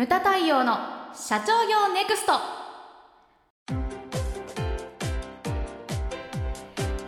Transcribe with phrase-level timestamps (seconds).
[0.00, 0.78] ムタ太陽の
[1.14, 2.32] 社長業ネクスト。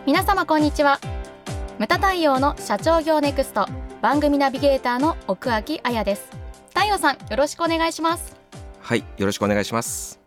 [0.05, 0.99] 皆様こんにちは。
[1.79, 3.65] ムタ太陽の社長業ネクスト。
[4.03, 6.29] 番組ナビゲーターの奥脇彩です。
[6.69, 8.35] 太陽さんよろしくお願いします。
[8.79, 10.19] はいよろしくお願いします。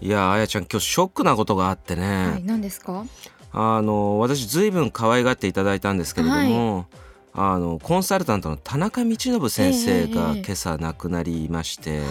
[0.00, 3.04] いやあやちゃん今日ショックなことがあってね、はい何ですか？
[3.52, 6.86] あの私ずいぶん可愛がっていただいたんですけれども、
[7.34, 12.02] あのコンサルタントの田中道信先生がええ今朝亡くなりまして、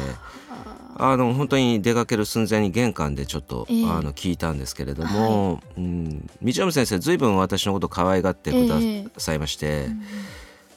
[0.98, 3.86] あの本当に出かける寸前に玄関でちょっと、ええ。
[3.86, 8.80] あの聞いたんですけれども、うん、道信先生ずいぶん私のこと可愛がってくだ
[9.18, 9.90] さいまして、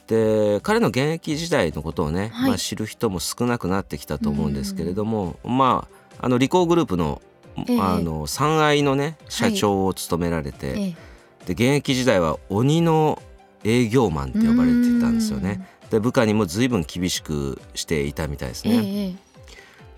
[0.07, 2.49] で彼の現役時代のことをね、はい。
[2.49, 5.87] まあ、知る人も少なくなってきたと思うんですけれども、ま
[6.19, 7.19] ああのリコーグループの,、
[7.67, 7.81] ええ。
[7.81, 10.95] あの三愛のね社長を務められて、え
[11.47, 11.53] え。
[11.53, 13.21] で現役時代は鬼の
[13.65, 15.67] 営業マンって呼ばれていたんですよね。
[15.89, 19.15] で部下にも随分厳しくしていたみたいですええね。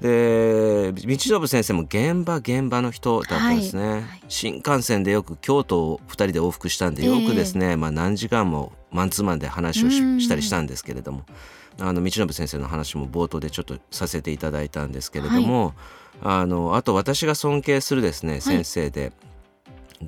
[0.01, 0.91] ええ。
[0.91, 11.23] で道信先生も現場現場の人だったんですね、はい新幹線でよく京都を2人で往復したんでええよくですね、まあ、何時間もマンツーマンで話をしたりしたんですけれども。
[11.79, 15.73] あの道信先生の話も冒頭でちょっとさせていただいたんですけれども、
[16.21, 19.11] あのあと私が尊敬するですね先生で、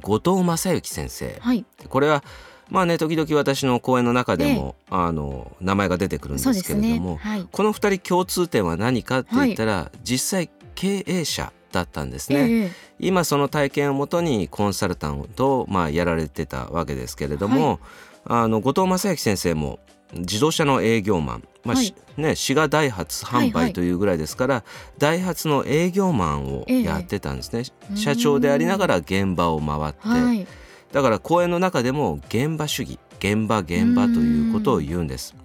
[0.02, 1.38] 後藤正幸先生。
[1.40, 1.66] はい。
[1.88, 2.24] これは
[2.70, 7.48] まあね時々私の講演の中でも、あの名前が出てくるんですけれども、はい。
[7.52, 17.80] この2人共通点は何かって言ったら、実際経営者だったんですね、ええ今その体験をもとにコンサルタントをまあやられてたわけですけれども、
[18.26, 19.80] あの後藤正幸先生も
[20.14, 23.70] 自動車の営業マン、まあしね、滋賀ダイハツ販はいはい。
[23.70, 24.64] 売というぐらいですから、
[24.98, 26.84] ダイハツの営業マンをええ。
[26.84, 30.48] やってたんですね、うん社長でありながら現場を回って、はい
[30.92, 35.36] だから講演の中でも現場主義現場現場ということを言うんです。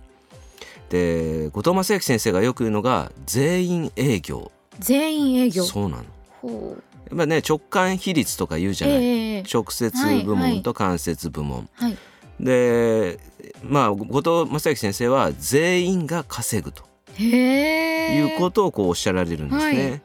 [0.89, 4.53] で後藤正幸先生がよく言うのが全員営業。
[4.79, 5.65] 全員営業。
[5.65, 6.05] そうなの。
[6.41, 6.83] ほう。
[7.09, 9.93] やっぱね直感比率とか言うじゃない、ええ直接
[10.25, 11.97] 部門と間接部門、はい。
[12.41, 13.19] で
[13.63, 16.85] まあ後藤正幸先生は全員が稼ぐと。
[17.15, 18.19] へえ。
[18.19, 19.91] いうことをこうおっしゃられるんですね。
[19.91, 20.03] はい。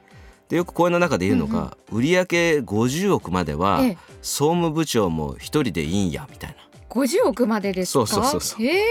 [0.50, 6.56] でよく講演の中で言うのが、売上50億まではええ総務部長も一人でいいんやみたいな。
[6.90, 8.06] 50億までですか？
[8.08, 8.64] そうそうそうそう。
[8.66, 8.84] へえ。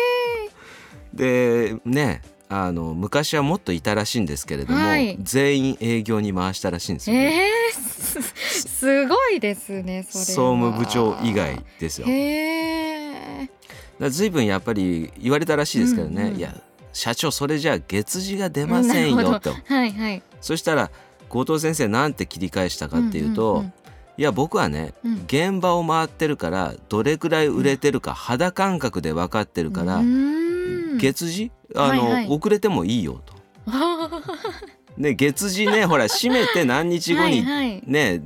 [1.15, 5.19] でねあの昔はもっといたらしいんですけれども、はい。
[5.21, 7.25] 全員営業に回したらしいんですよ、ね。
[7.25, 8.23] ええす
[8.79, 10.25] すごいですねそれは。
[10.27, 12.07] 総務部長以外ですよ。
[12.07, 13.51] へえ。
[13.99, 16.55] ら随分やっぱり言われたらしいですけどね、うんうんいや
[16.95, 19.53] 社長それじゃ月次が出ませんよと。
[19.67, 20.23] はいはい。
[20.41, 20.91] そしたら
[21.29, 23.73] 後藤先生なんて切り返したかっていうと、うんうん
[24.19, 25.15] いや僕はねうん。
[25.27, 30.99] 現場を回ってるからどれくらい売れてるか肌感覚で分かってるから、うーん。
[30.99, 31.53] 月次？
[31.77, 32.13] あの、はい。
[32.13, 33.35] はい遅れてもいいよと。
[33.69, 34.11] あ
[34.99, 37.83] で月次ねほら閉めて何日ー後にはいはい。
[37.87, 38.21] ね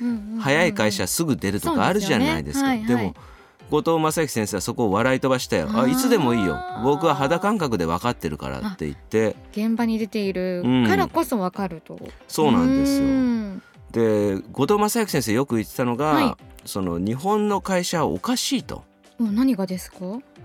[0.00, 2.72] うんうんうん早い会社すぐ出るとかあるじゃないですか。
[2.72, 3.12] ですよねはいはい。
[3.14, 3.30] でも
[3.70, 5.70] 後藤正幸先生はそこを笑い飛ばしたよ。
[5.72, 6.60] あいつでもいいよ。
[6.82, 9.36] 僕は肌感覚で分かってるからって言って。
[9.52, 13.69] 現場に出ているからこそわかると、そうなんですよ。
[13.90, 16.34] んで後藤正幸先生よく言ってたのが、はい。
[16.66, 18.84] その日本の会社はおかしいと。
[19.18, 19.98] お何がですか、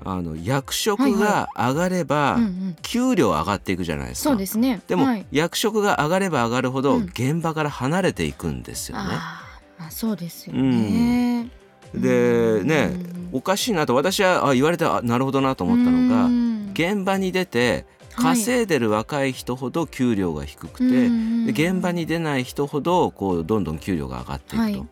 [0.04, 4.32] あの役職が上がれば、うんうん、給料上がっていくじゃないですか。
[4.32, 4.82] そうですね。
[4.88, 7.04] でも、はい、役職が上がれば上がるほど、うん。
[7.06, 9.04] 現場から離れていくんですよね。
[9.12, 11.50] あーまあそうですよね、
[11.94, 13.30] でねうん。
[13.34, 16.72] おかしいなと私はあ言われてあなるほどなと思ったのがうん。
[16.74, 17.86] 現場に出てはい
[18.16, 24.88] 稼いでる若い人ほど給料が低くて、うんで現場に出ない人ほどこうどんどん給料が上がっていくと、はい。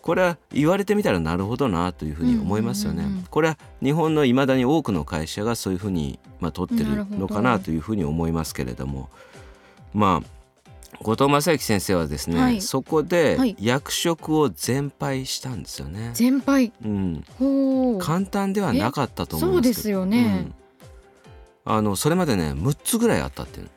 [0.00, 3.04] これは言われてみたらなるほどなというふうに思いますよね。
[3.30, 9.08] これは日本のいまだに多くの会社がそういうふうに、まあ、取ってるのかなというふうに思いますけれども。
[9.94, 10.42] まあ
[11.02, 12.60] 後藤正幸先生はですね、はい。
[12.60, 13.56] そこではい。
[13.60, 16.10] 役職を全廃したんですよね。
[16.14, 17.24] 全敗うん、
[18.00, 20.46] 簡単ではなかったと思いますそうですよね。
[20.46, 20.61] うん
[21.64, 23.68] あのそれまでね6つぐらいあったっていう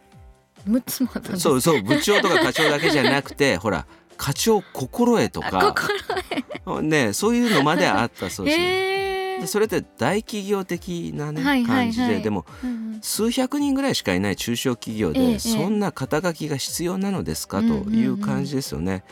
[0.67, 3.85] 6つもあったんですそうそう部長とか課長だけじゃなくて ほら
[4.17, 5.75] 課長心得とか。
[6.81, 9.39] ねそういうのまであったそうですね。
[9.41, 11.85] でそれって大企業的なね、はいはいはい。
[11.87, 12.99] 感じででもうん。
[13.01, 17.59] 数百人ぐらいしかいない中小企業で、ええそんな肩書きが必要なのですか？
[17.59, 17.93] とうんうんうん。
[17.99, 19.03] いう感じですよね。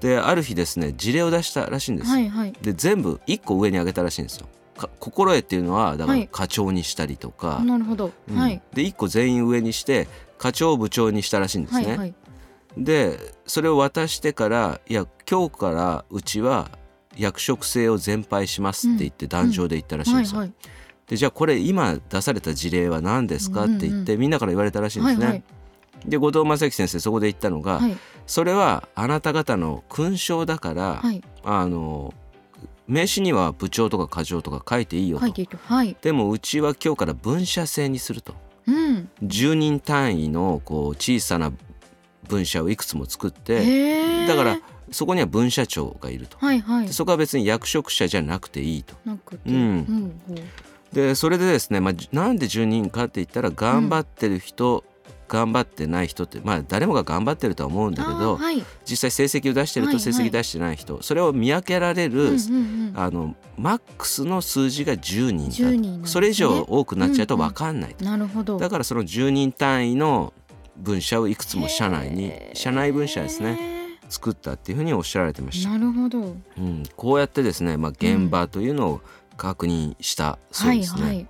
[0.00, 2.10] である日ですね事例を出したらしいんです。
[2.10, 2.52] はいはい。
[2.62, 4.46] で全部1個上に上げたらしいんですよ。
[4.76, 6.22] か心得っていうのはだかはい。
[6.22, 8.36] ら課長にしたりとか、なるほど、うん。
[8.36, 8.60] はい。
[8.72, 10.08] で1個全員上にして
[10.38, 11.86] 課長部長にしたらしいんですね。
[11.86, 12.14] はいはい。
[12.76, 16.70] でそれを渡してからいや今日からうちは
[17.16, 20.38] 役職制を全廃しますって言って壇上で言ったらしいんですよ。
[20.38, 20.56] はいはい。
[21.06, 23.64] でじゃあこれ今出された事例は何ですか？
[23.64, 25.24] って言って、みんなから言われたらしいんですね。
[25.24, 25.42] はいはい。
[26.06, 27.96] で後藤正樹先生そこで言ったのが、はい。
[28.26, 31.22] それはあなた方の勲章だから、はい。
[31.44, 32.14] あの
[32.86, 35.26] 名刺には部長とか課長とか書いていいよと、
[35.66, 35.96] はい。
[36.02, 38.34] でもうちは今日から分社制にすると。
[38.66, 39.08] うん。
[39.22, 41.52] 10人単位のこう小さな
[42.28, 44.58] 分社をいくつも作ってだから
[44.90, 46.36] そこには分社長がいると。
[46.38, 46.86] はいはい。
[46.86, 48.94] でそこは別に役職者じゃなくていいと。
[49.04, 49.50] なくて。
[49.50, 50.20] うん。
[50.92, 54.84] でそれでですね、まあ、じなんで10人かって言ったら頑張ってる人、
[55.32, 58.62] 頑張ってない人ってまあ誰もが頑張ってるとは思うんだけどはい。
[58.84, 60.04] 実際成績を出してるはいはい。
[60.04, 62.92] と成績出してない人、それを見分けられる、うんうんうん。
[62.94, 65.62] あのマックスの数字が10人だと。
[65.62, 66.06] 10人ね。
[66.06, 68.58] それ以上多くなっちゃうと分かんないと、なるほど。
[68.58, 70.34] だからその10人単位の
[70.76, 76.36] 分社をいくつも社内に社内分社ですね作ったっていうふうにおっしゃられてました、なるほど。
[76.58, 79.00] うん、こうやってですね、まあ、現場というのを
[79.38, 81.26] 確認したそうですね、はいはい。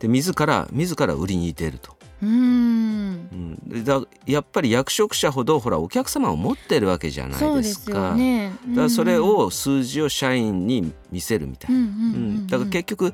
[0.00, 3.84] で自ら自ら売りに出ると、うーん。
[3.84, 8.52] だやっぱり役職者ほどほらお客様を持ってるわけじゃないそうですかよね。
[8.68, 11.98] だからそれを数字を社員に見せるみたいな、うんうんうんう
[12.42, 12.46] ん。
[12.46, 13.12] だから結局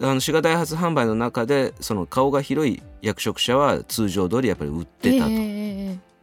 [0.00, 5.57] あの滋賀ダイハツ販売の中でその顔が広い役職者は通常通りやっぱり売ってたと、えええええ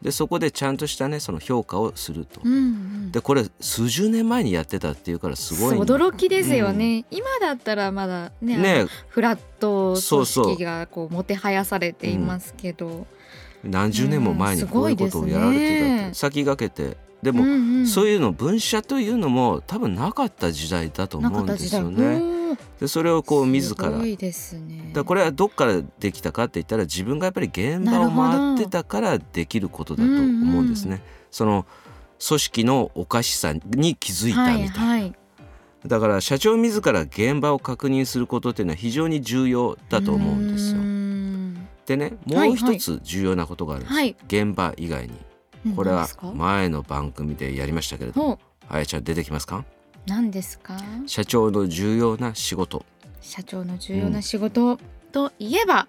[0.06, 3.12] でそこでちゃんとしたねその評価をすると、うんうん。
[3.12, 13.08] でこれ数十年前にやってたっていうからすごい、そう驚きですよね、今だったらまだねねフラット組織がこうもてはやされていますけど、
[13.64, 16.98] 何十年も前にこういうことをやられてたって、ね先駆けて。
[17.24, 17.48] でうんも、う
[17.82, 17.88] ん。
[17.88, 22.35] そういうの分社というのも多分なかった時代だとな思うんですよね。
[22.80, 23.90] でそれをこう自ら。
[23.92, 24.18] ね。
[24.94, 31.02] だこれはどっからできたかって言ったら自分がやっぱり現場を回ってたからできることだと思うんですね。
[31.32, 31.66] その
[32.26, 35.16] 組織のおかしさに気づいたみたいな、はいはい。
[35.86, 40.82] だから社長自ら現場を確認することっていうのは非常に重要だと思うんですよ。
[41.86, 44.16] でねもう一つ重要なことがあるんです、はい。
[44.28, 45.14] 現場以外に。
[45.66, 48.40] うんこれは前の番組でやりましたけれども。
[48.70, 49.66] あやちゃん出てきますか？
[50.08, 50.78] 何ですか？
[51.08, 52.86] 社長の重要な仕事。
[53.22, 54.80] 社長の重要な仕事。
[55.12, 55.88] といえば、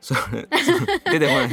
[0.00, 0.48] それ
[1.12, 1.50] 出てこない。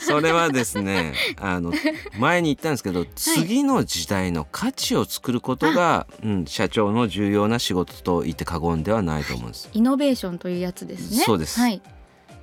[0.00, 1.72] それはですね あの
[2.18, 9.68] 前に言ったんですけど、次の時代の価値を作ることが、うん、社長の重要な仕事と言って過言ではないと思うんです。
[9.72, 11.22] イノベーションというやつですね。
[11.24, 11.60] そうです。
[11.60, 11.80] はい。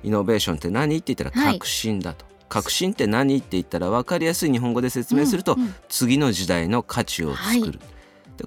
[0.04, 0.96] イノベーションって何？
[0.96, 1.58] って言ったらはい。
[1.58, 2.24] 革新だと。
[2.48, 3.36] 革新って何？
[3.36, 5.74] って言ったら分かりやすい日本語で説明すると、うんうん。
[5.88, 7.72] 次の時代の価値を作る、はい。
[7.72, 7.78] で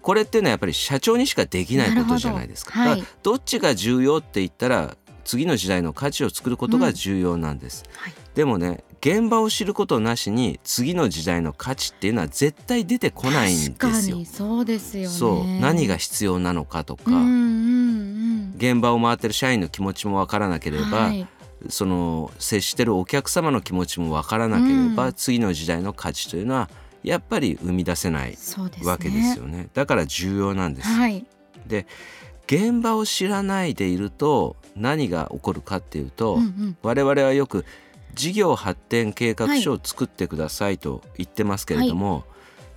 [0.02, 2.78] これっていうのはやっぱり社長にしかできないことじゃないですか。
[2.78, 7.84] なるほどだからどっちが重要って言ったら次の時代の価値を作ることが重要なんです。
[7.96, 8.14] はい。
[8.36, 13.76] でもね現場を知ることなしに次の時代の価値っていうのは絶対出てこないんですよ。
[13.78, 15.10] 確かにそうですよね。
[15.10, 15.60] そう。
[15.60, 18.54] 何が必要なのかとか、うんうんうん。
[18.58, 21.28] 現場を回ってる社員の気持ちもわからなければ、はい。
[21.70, 25.14] その接してるお客様の気持ちもわからなければ、うん。
[25.14, 26.70] 次の時代の価値というのは
[27.04, 28.38] やっぱり生み出せない
[28.84, 29.70] わけですよね。
[29.74, 30.88] だから重要なんです。
[30.88, 31.26] はい。
[31.68, 31.86] で
[32.46, 36.78] 現場を知らないでいると何が起こるかっていうと、うんうん。
[36.82, 37.66] 我々はよく
[38.14, 42.26] 事業発展計画書を作ってくださいと言ってますけれども、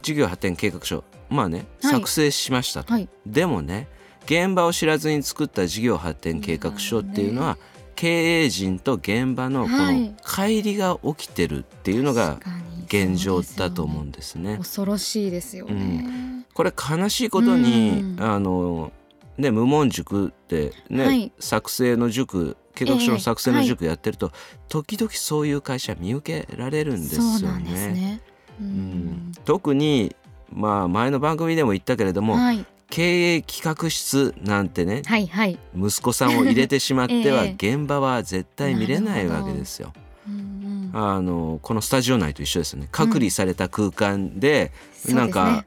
[0.02, 1.92] 事業発展計画書まあねはい。
[1.92, 3.08] 作成しましたと、はい。
[3.26, 3.88] でもね
[4.24, 7.58] 現場を知らずに作った事業発展計画書っていうのは、
[7.96, 12.38] 経営陣と現場のこのはい乖離が起きてるっていうのが
[12.86, 14.58] 現状だと思うそんですね。
[14.58, 18.22] 恐ろしいですよね、これ悲しいことに、うん。
[18.22, 18.92] あの
[19.38, 21.32] ね無門塾ってね、はい。
[21.40, 24.30] 作成の塾計画書の作成の塾やってると、
[24.68, 28.20] 時々そういう会社見受けられるんですよね。
[28.58, 29.32] そうん。
[29.44, 30.14] 特に
[30.52, 35.58] まあ前の番組でも言ったけれども、はい経営企画室なんてねはいはい。
[35.76, 37.76] 息子さんを入れてしまっては ええ。
[37.76, 39.92] 現場は絶対見れないわけですよ。
[40.28, 40.90] うんうん。
[40.92, 42.88] あのこのスタジオ内と一緒ですよね。
[42.90, 45.14] 隔離された空間で、そうですね。
[45.14, 45.64] なんか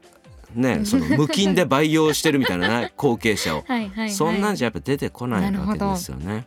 [0.54, 4.10] ねその無菌で培養してるみたいなね 後継者を、はいはいはい。
[4.10, 6.46] そんなんじゃやっぱ出てこないわけですよね。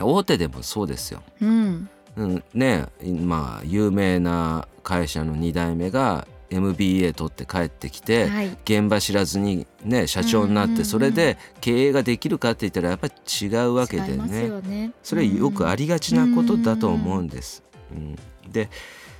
[0.00, 1.22] 大手でもそうですよ。
[1.40, 1.88] うん。
[2.16, 8.56] うん、ねまあ有名な会社の2代目が MBA 取って帰ってきて、はい。
[8.64, 13.12] 現場知らずにね社長になってそれで経営ができるかって言ったらやっぱり
[13.42, 14.46] 違うわけでね。
[14.46, 14.92] よね。
[15.02, 17.62] それよくありがちなことだと思うんです。
[17.92, 18.16] うん、
[18.50, 18.68] で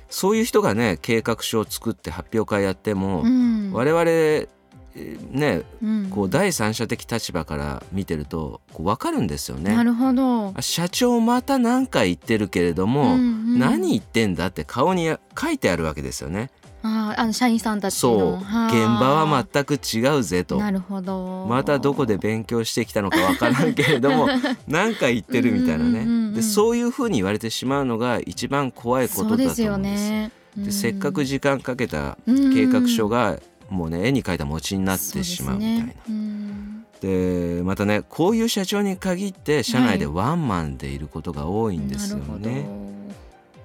[0.09, 3.71] そういう人がね計画書を作って発表会やっても、うん。
[3.73, 4.03] 我々
[4.99, 6.09] えーねうん。
[6.09, 9.75] こう第三者的立場から見てるとこう分かるんですよね。
[9.75, 10.53] なるほど。
[10.55, 13.23] あ社長また何か言ってるけれども、うんう
[13.57, 13.59] ん。
[13.59, 16.49] 何言ってんだって顔に書いてあるわけですよね。
[16.87, 18.37] ああの社員さんたちそう。
[18.37, 18.45] 現
[18.99, 20.57] 場は全く違うぜと。
[20.57, 21.45] なるほど。
[21.49, 24.27] またどこで勉強してきたのかわからんけれども
[24.67, 26.33] なんか言ってるみたいなね。
[26.35, 29.77] でそういうふうに言われてしまうのが一番怖いことだと思うんですよ。
[29.77, 30.31] ね。
[30.55, 33.37] でせっかく時間かけたうん計画書が
[33.69, 35.85] もうね絵に描いた餅になってしまうみたいな。
[35.85, 35.95] ですね。
[36.09, 36.83] うん。
[37.01, 42.63] でまたねこういう社長に限って社内でワンマンでいることが多いんですよなるほね。
[42.63, 42.86] ど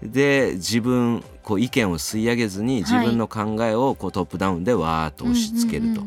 [0.03, 6.03] で自分こう意見を吸い上げずに自分の考えをこうトップダウンでわーっと押し付けると。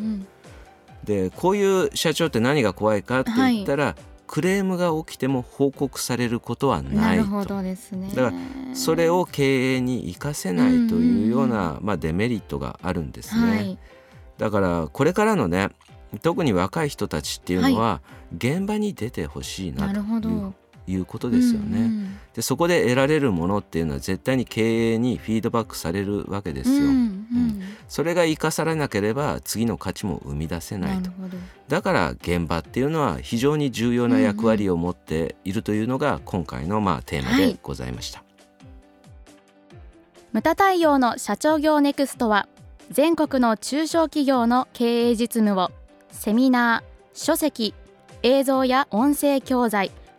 [1.04, 3.96] でこういう社長って何が怖いかって言ったら、
[4.28, 7.46] クレームが起きても報告されることはうんなないと。
[7.46, 8.10] どですね。
[8.16, 8.34] だから
[8.75, 13.48] それを経営に生かせないというような、まあ、デメリットがあるんですね。
[13.48, 13.78] はい。
[14.38, 15.70] だからこれからのね
[16.22, 18.02] 特に若い人たちっていうのは、
[18.36, 20.30] 現場に出てほしいななるほど。
[20.30, 20.54] という
[20.88, 21.80] いうことですよね。
[21.80, 26.75] うんでそこで得られるものっていうのは絶対に経営にフィードバックされるわけですよ。
[26.75, 31.12] うんうんそれが生かされなければ次の価値も生み出せないと
[31.68, 38.24] だから現場っていうのは非常に重要な役割を持っているというのが今回のまあテーマでございました。
[40.34, 42.50] ムタ太陽の社長業ネクストは
[42.92, 45.72] 全国の中小企業の経営実務を
[46.12, 47.74] セミナー、書籍、
[48.24, 49.92] 映像や音声教材、